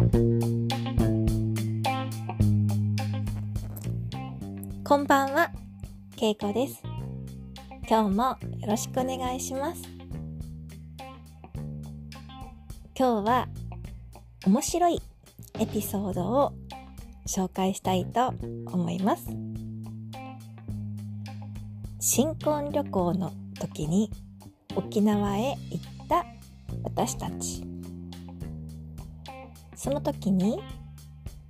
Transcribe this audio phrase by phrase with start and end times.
[0.00, 0.06] こ
[4.96, 5.50] んばんは、
[6.16, 6.82] けいこです。
[7.86, 9.82] 今日もよろしくお願いします。
[12.98, 13.46] 今日は
[14.46, 15.02] 面白い
[15.58, 16.54] エピソードを
[17.28, 18.32] 紹介したいと
[18.72, 19.26] 思います。
[21.98, 24.10] 新婚旅行の時に
[24.74, 26.24] 沖縄へ行った
[26.84, 27.69] 私たち。
[29.82, 30.60] その時に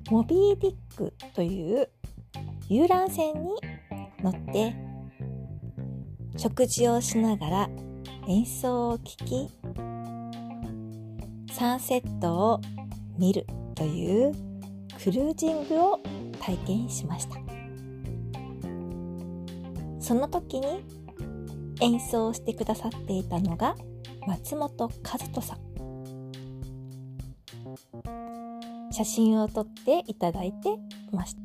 [0.09, 1.91] モビーディックという
[2.69, 3.57] 遊覧船に
[4.23, 4.73] 乗って
[6.37, 7.71] 食事をしながら
[8.29, 9.49] 演奏を聴き
[11.53, 12.61] サンセットを
[13.19, 13.45] 見る
[13.75, 14.33] という
[15.03, 16.01] クルージングを
[16.41, 17.37] 体験しました。
[19.99, 20.85] その時に
[21.81, 23.75] 演奏してくださっていたのが
[24.29, 25.90] 松本和人さん。
[28.93, 30.77] 写真を撮っていただいて
[31.13, 31.41] ました。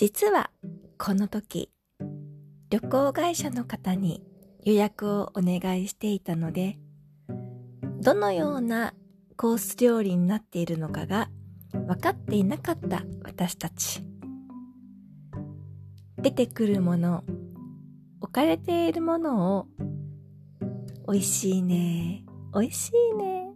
[0.00, 0.50] 実は
[0.96, 1.70] この時
[2.70, 4.22] 旅行会社の方に
[4.64, 6.78] 予約をお願いしていたので
[8.00, 8.94] どのような
[9.36, 11.28] コース料理になっているのかが
[11.72, 14.09] 分かっていなかった私たち。
[16.22, 17.24] 出てくるもの。
[18.20, 19.66] 置かれているものを
[21.10, 23.48] 美味しいね美味しいね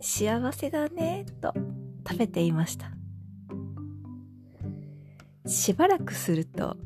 [0.00, 1.52] 幸せだねと
[2.08, 2.94] 食べていました。
[5.46, 6.76] しばらくすると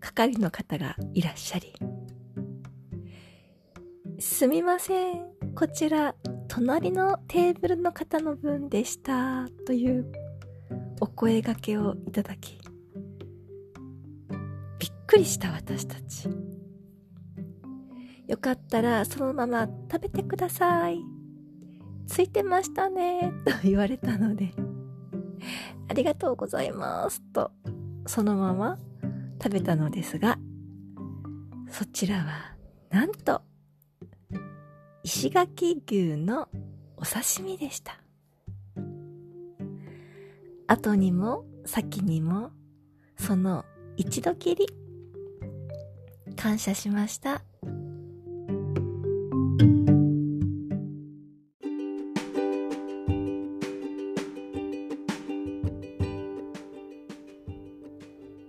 [0.00, 1.74] 係の方がいらっしゃり
[4.18, 6.14] すみませんこちら
[6.48, 10.10] 隣のテーブルの方の分でしたという
[11.00, 12.58] お声がけをいただき
[15.06, 16.28] くりした私たち。
[18.26, 20.98] よかったらそのまま食べてください。
[22.06, 23.32] ついてましたね。
[23.44, 24.52] と言われたので。
[25.88, 27.22] ありがとうございます。
[27.32, 27.52] と
[28.06, 28.78] そのまま
[29.42, 30.38] 食べたのですが。
[31.70, 32.54] そちらは
[32.90, 33.42] なんと
[35.02, 36.48] 石垣牛の
[36.96, 38.00] お刺身でした。
[40.66, 42.50] 後にも先にも
[43.16, 43.64] その
[43.96, 44.66] 一度きり
[46.36, 47.42] 感謝しました。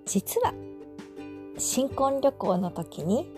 [0.06, 0.54] 実は
[1.58, 3.30] 新婚旅行の時に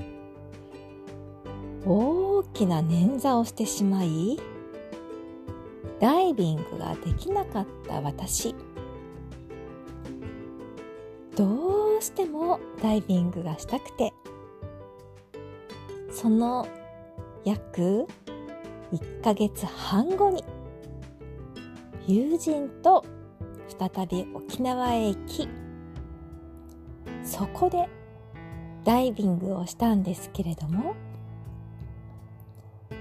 [1.86, 4.40] 大きな捻挫をしてしまい
[6.00, 8.56] ダイビングができなかった私。
[11.36, 14.14] どうしてもダイビングがしたくて
[16.22, 16.68] その
[17.46, 18.06] 約
[18.92, 20.44] 1ヶ月半後に
[22.08, 23.06] 友人と
[23.80, 25.48] 再び沖縄へ行き
[27.24, 27.88] そこで
[28.84, 30.94] ダイビングをしたんですけれども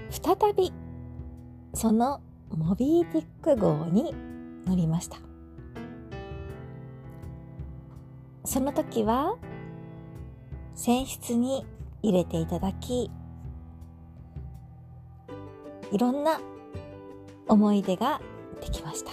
[0.09, 0.71] 再び
[1.73, 2.21] その
[2.55, 4.15] モビーディック号に
[4.65, 5.17] 乗りました。
[8.45, 9.35] その時は
[10.73, 11.65] 船室に
[12.01, 13.11] 入れていただき
[15.91, 16.39] いろんな
[17.47, 18.21] 思い出が
[18.61, 19.11] できました。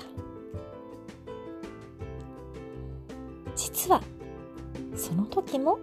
[3.55, 4.03] 実は
[4.95, 5.79] その時も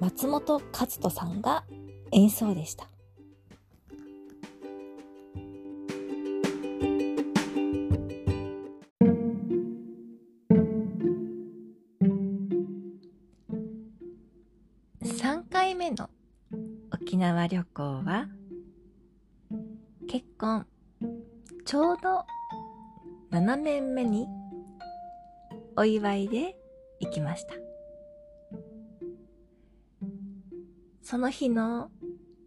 [0.00, 1.64] 松本和人さんが
[2.12, 2.88] 演奏でした。
[17.26, 18.28] 縄旅行は？
[20.08, 20.64] 結婚。
[21.64, 22.24] ちょうど
[23.32, 24.28] 7年目に
[25.76, 26.56] お祝いで
[27.00, 27.54] 行きました。
[31.02, 31.90] その日の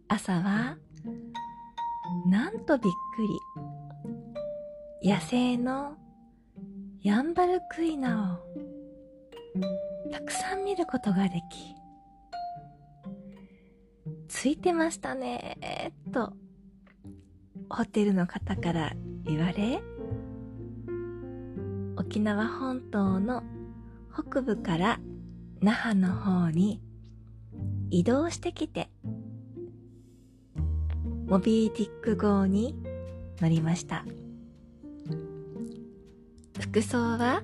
[0.08, 0.78] 朝は
[2.26, 3.22] なんとびっく
[5.02, 5.10] り。
[5.10, 5.98] 野生の
[7.02, 8.40] ヤンバルクイナ
[10.06, 11.74] をたくさん見ることができ。
[14.30, 15.92] ついてましたね。
[16.12, 16.32] と
[17.68, 18.92] ホテルの方から
[19.24, 19.82] 言われ
[21.96, 23.42] 沖縄本島の
[24.12, 25.00] 北部から
[25.60, 26.80] 那覇の方に
[27.90, 28.88] 移動してきて
[31.26, 32.76] モビーディック号に
[33.40, 34.04] 乗りました。
[36.60, 37.42] 服装は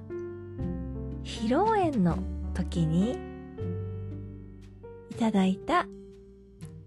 [1.24, 2.18] 披露宴の
[2.54, 3.18] 時に
[5.10, 5.88] いただいた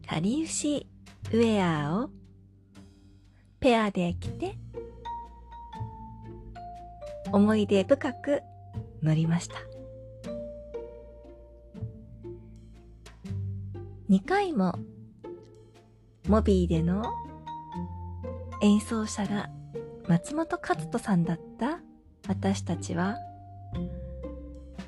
[0.09, 0.88] かりゆし
[1.31, 2.09] ウェアを
[3.59, 4.57] ペアで着て
[7.31, 8.41] 思い出深く
[9.03, 9.53] 乗りました。
[14.09, 14.73] 2回も
[16.27, 17.03] モビーでの
[18.63, 19.51] 演奏者が
[20.07, 21.81] 松本和人さんだった
[22.27, 23.19] 私たちは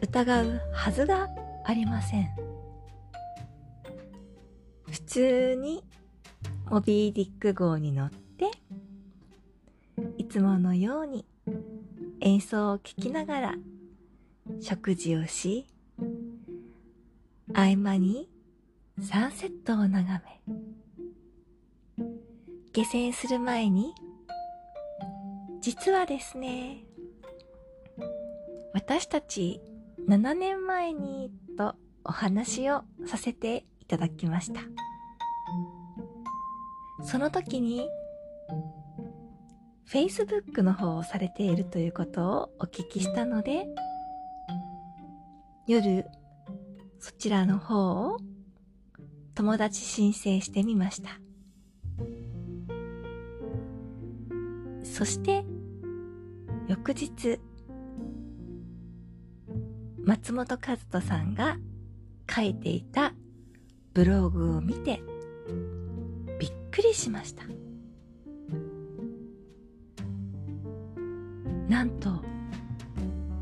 [0.02, 1.30] 疑うはずが
[1.64, 2.41] ありません。
[5.12, 5.84] 通に
[6.70, 8.50] モビーディック号に乗って
[10.18, 11.26] いつものように
[12.22, 13.56] 演奏を聴きながら
[14.62, 15.68] 食事をし
[17.54, 18.30] 合間に
[19.02, 20.02] サンセットを眺
[20.48, 20.56] め
[22.72, 23.94] 下船する前に
[25.60, 26.86] 実はですね
[28.74, 29.60] 私たち
[30.08, 31.76] 7年前にと
[32.06, 34.62] お話をさせていただきました。
[37.04, 37.88] その時に
[39.88, 43.66] Facebook の方をされているということをお聞きしたので
[45.68, 46.06] 夜
[47.00, 48.18] そちらの方を
[49.36, 51.20] 友達申請してみました。
[54.84, 55.44] そして
[56.68, 57.40] 翌日
[60.04, 61.58] 松本和人さんが
[62.30, 63.14] 書いていた
[63.94, 65.02] ブログを見て
[66.72, 67.44] くりしました。
[71.68, 72.10] なんと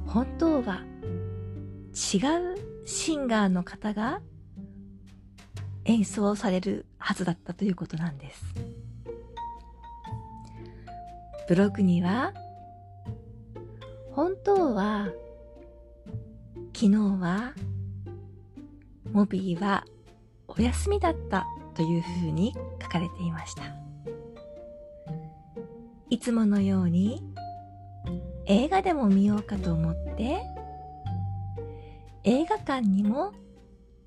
[0.06, 0.84] 本当は
[1.94, 2.18] 違
[2.56, 4.22] うシンガーの方が
[5.86, 8.44] 演奏されるはずだったということなんです。
[11.48, 12.34] ブログには
[14.12, 15.10] 本当は
[16.74, 17.54] 昨日は
[19.12, 19.86] モビーは
[20.48, 22.54] お休みだったというふうに
[22.90, 23.64] 書かれていました。
[26.10, 27.24] いつものように
[28.48, 30.42] 映画でも見ようかと思って
[32.24, 33.32] 映画館にも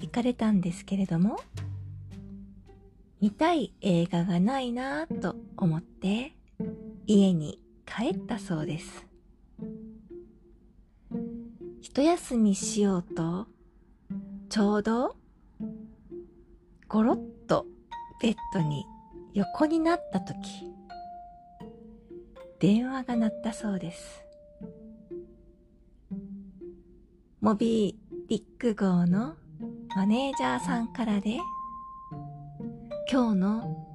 [0.01, 1.41] 行かれたんですけれども
[3.21, 6.33] 見たい映画がないなぁと思って
[7.07, 9.07] 家に帰ったそうです。
[11.81, 13.47] 一休みしようと、
[14.49, 15.17] ちょうど、
[16.89, 17.67] ゴロッと
[18.23, 18.87] ベッドに
[19.35, 20.71] 横になった時、
[22.61, 24.25] 電話が鳴ったそうです。
[27.41, 29.35] モビー・ディック号の
[29.97, 31.39] マネージャーさんからで、
[33.11, 33.89] 今日の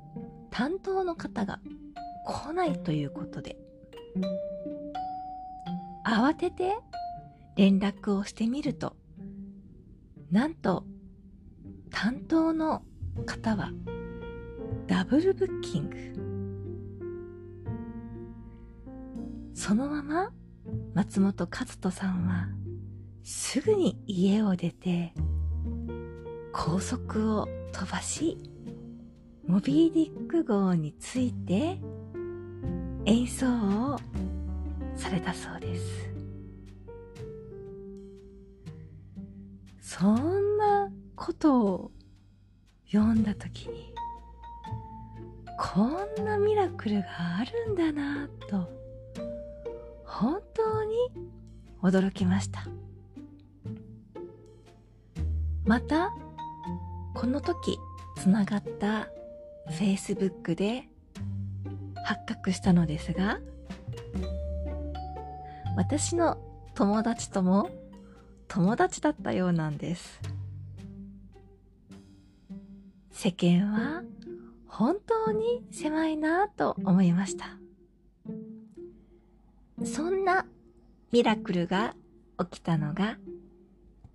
[0.52, 1.62] 担当の方が
[2.26, 3.56] 来ないということで、
[6.06, 6.76] 慌てて
[7.56, 8.98] 連絡をしてみると、
[10.32, 10.84] なんと
[11.92, 12.84] 担当の
[13.26, 13.72] 方は
[14.88, 15.98] ダブルブッキング。
[19.54, 20.32] そのまま
[20.94, 22.48] 松本和人さんは
[23.24, 25.14] すぐに家を出て
[26.54, 28.38] 高速を飛ばし
[29.46, 31.80] モビーディック号について
[33.06, 34.00] 演奏を
[34.96, 36.10] されたそうです。
[39.82, 41.92] そんなことを
[42.90, 43.97] 読んだ時に
[45.58, 47.08] こんなミラクルが
[47.40, 48.70] あるんだなと
[50.06, 50.96] 本当に
[51.82, 52.66] 驚きました。
[55.66, 56.14] また
[57.14, 57.78] この時
[58.16, 59.10] つながった
[59.70, 60.88] Facebook で
[62.06, 63.40] 発覚したのですが
[65.76, 66.38] 私の
[66.74, 67.70] 友達とも
[68.48, 70.22] 友達だったようなんです。
[73.12, 74.04] 世間は
[74.78, 77.58] 本当に狭いなと思いました。
[79.84, 80.46] そんな
[81.12, 81.96] ミラクルが
[82.52, 83.18] 起きたのが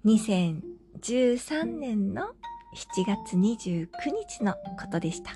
[0.04, 2.28] 2013年の
[2.76, 5.32] 7月29日のことでした。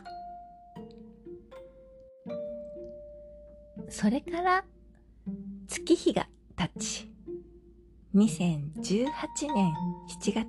[3.89, 4.65] それから
[5.67, 7.11] 月日が経ち
[8.15, 9.11] 2018
[9.53, 9.75] 年
[10.23, 10.47] 7月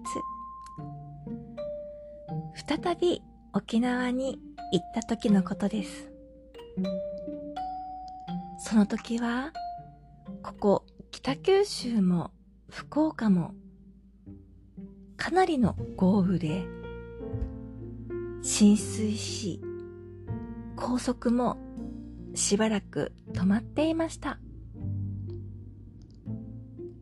[2.67, 4.39] 再び沖縄に
[4.71, 6.11] 行った時のことです。
[8.59, 9.53] その時は
[10.43, 12.31] ここ北九州も
[12.69, 13.53] 福岡も
[15.15, 16.65] かなりの豪雨で
[18.41, 19.61] 浸水し
[20.75, 21.57] 高速も
[22.35, 24.39] しばらく止まっていました。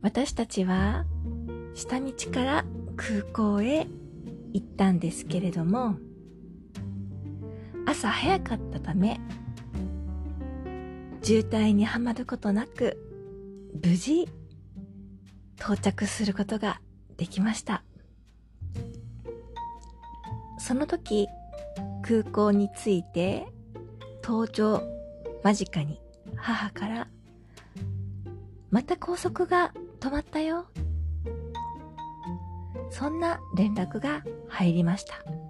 [0.01, 1.05] 私たちは
[1.74, 3.88] 下道から空港へ
[4.53, 5.98] 行ったんですけれども、
[7.95, 9.21] 朝早かったため、
[11.21, 12.97] 渋滞にはまることなく、
[13.81, 14.27] 無事、
[15.57, 16.81] 到着することが
[17.15, 17.85] できました。
[20.59, 21.29] その時、
[22.01, 23.47] 空港に着いて、
[24.21, 24.83] 搭乗
[25.41, 26.01] 間近に
[26.35, 27.07] 母から、
[28.71, 30.65] また高速が止まったよ。
[32.89, 35.44] そんな連絡が入りました。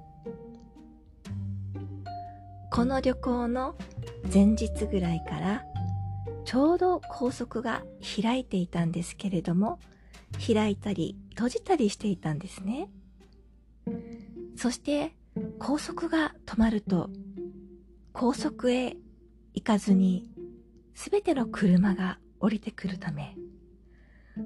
[2.75, 3.77] この旅行の
[4.34, 5.63] 前日ぐらいから
[6.44, 7.84] ちょうど高速が
[8.22, 9.79] 開いていたんですけれども
[10.46, 12.89] 開いたり閉じたりしていたんですね。
[14.58, 15.15] そして
[15.58, 17.10] 高速が止まると
[18.12, 18.98] 高速へ
[19.53, 20.29] 行かずに
[20.96, 23.38] 全ての車が降りてくるため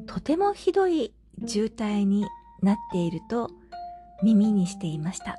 [0.05, 1.15] とてもひどい
[1.47, 2.27] 渋滞に
[2.61, 3.49] なっていると
[4.21, 5.35] 耳にしていました。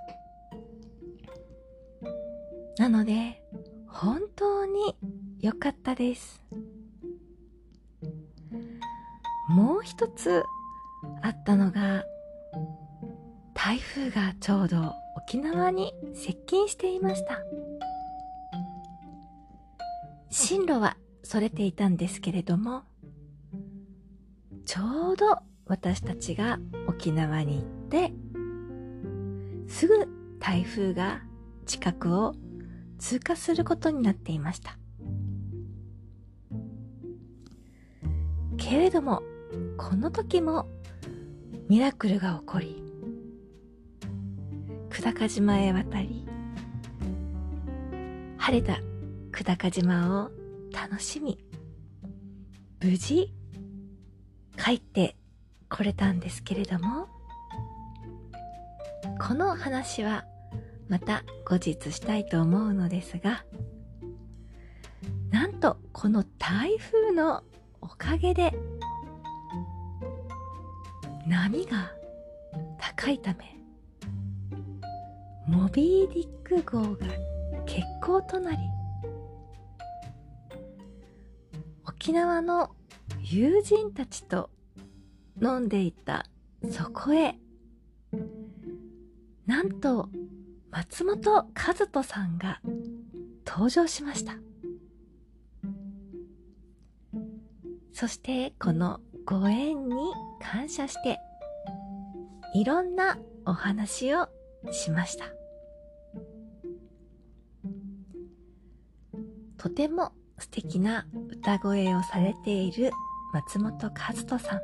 [2.81, 3.43] なので
[3.87, 4.97] 本当に
[5.39, 6.41] 良かったです。
[9.51, 10.45] もう一つ
[11.21, 12.05] あったのが
[13.53, 17.43] 台風がちょうど沖縄に接近していました
[20.31, 22.85] 進路はそれていたんですけれども
[24.65, 28.13] ちょうど私たちが沖縄に行って
[29.69, 30.09] すぐ
[30.39, 31.21] 台風が
[31.67, 32.35] 近くを
[33.01, 34.79] 通過することになっていました。
[38.57, 39.23] けれども
[39.77, 40.69] この時も
[41.69, 42.83] ミラクルが起こり
[44.91, 46.29] 久高島へ渡り
[48.39, 48.81] 晴れた
[49.33, 50.31] 久高島を
[50.73, 51.39] 楽しみ
[52.81, 53.33] 無事
[54.63, 55.17] 帰って
[55.69, 57.09] これたんですけれども
[59.19, 60.25] この話は
[60.91, 63.45] また後日したいと思うのですが
[65.31, 67.45] なんとこの台風の
[67.81, 68.53] おかげで
[71.29, 71.93] 波が
[72.77, 73.57] 高いため
[75.47, 77.07] モビーディック号が
[77.67, 78.59] 欠航となり
[81.87, 82.71] 沖縄の
[83.21, 84.51] 友人たちと
[85.41, 86.27] 飲んでいた
[86.69, 87.37] そこへ
[89.47, 90.09] なんと
[90.71, 92.61] 松本和人さんが
[93.47, 94.35] 登場しました。
[97.93, 99.95] そしてこのご縁に
[100.41, 101.19] 感謝して
[102.55, 104.29] いろんなお話を
[104.71, 105.27] しました。
[109.59, 112.91] とても素敵な歌声をされている
[113.33, 114.61] 松本和人さん。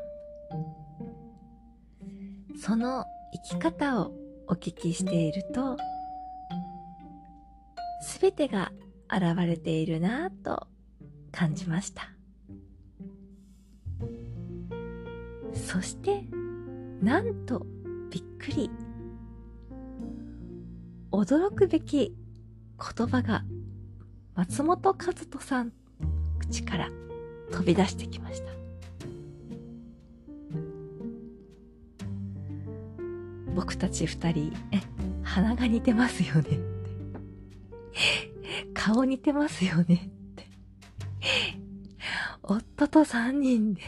[2.59, 3.05] その
[3.51, 4.13] 生き方を
[4.49, 5.77] お聞きしていると
[8.01, 8.73] すべてが
[9.11, 10.67] 現れているなぁと
[11.33, 12.11] 感じました。
[15.55, 16.25] そして
[17.03, 17.67] なんと
[18.11, 18.71] びっくり。
[21.13, 22.15] 驚くべき
[22.97, 23.45] 言葉が
[24.35, 25.73] 松本和人さん
[26.39, 26.91] 口から
[27.51, 28.53] 飛び出してきました。
[33.55, 34.81] 僕たち二人え
[35.23, 36.76] 鼻が似てますよね。
[38.75, 40.47] 顔似てますよねって
[42.43, 43.83] 夫と三人で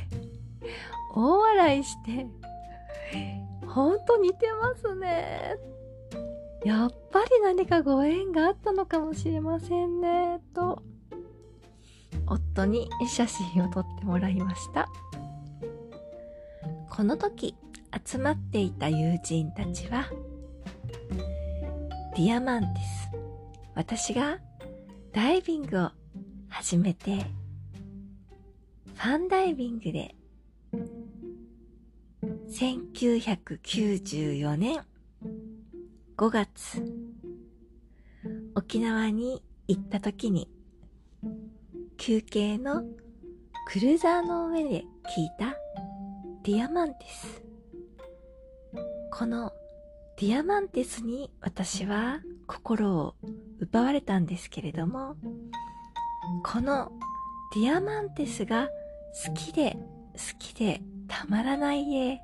[1.15, 2.27] 大笑いして、
[3.67, 5.57] ほんと似てますね。
[6.65, 10.83] やっぱり何かご縁があったのかもしれませんね、と、
[12.27, 14.89] 夫に写真を撮ってもらいました。
[16.91, 17.55] この時、
[18.05, 20.05] 集まっていた友人たちは、
[22.17, 23.28] ディアマンティス。
[23.79, 24.39] 私が
[25.13, 25.91] ダイビングを
[26.49, 27.25] 始めて、
[28.97, 30.17] ファンダイビングで
[32.51, 34.81] 1994年
[36.17, 36.83] 5月
[38.57, 40.51] 沖縄に行った時に
[41.99, 42.83] 休憩の
[43.69, 44.85] クルーザーの上で聞い
[45.39, 45.55] た
[46.43, 47.45] ディアマンテス。
[49.13, 49.53] この
[50.19, 53.15] ディアマンテスに私は心を
[53.61, 55.15] 奪われたんですけれども
[56.45, 56.91] この
[57.55, 58.69] ディアマンテスが
[59.27, 59.77] 好きで
[60.15, 62.21] 好きでたまらない絵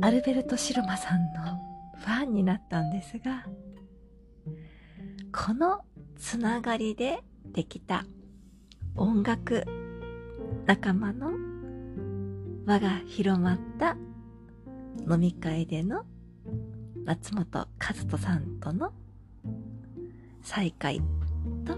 [0.00, 1.58] アルベルト・シロマさんの
[1.98, 3.44] ファンになったんですが
[5.32, 5.82] この
[6.16, 8.04] つながりでできた
[8.96, 9.64] 音楽
[10.66, 11.32] 仲間の
[12.66, 13.96] 輪が広まった
[15.10, 16.04] 飲み会での
[17.04, 18.92] 松本和人さんとの
[20.42, 21.00] 再会
[21.64, 21.76] と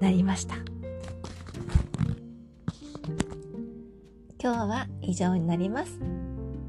[0.00, 0.56] なりました。
[4.40, 6.00] 今日は以上になります。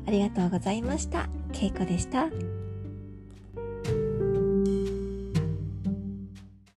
[0.08, 1.30] ありがとうございました。
[1.52, 2.28] けいこでした。